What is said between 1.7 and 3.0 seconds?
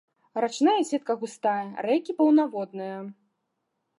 рэкі паўнаводныя.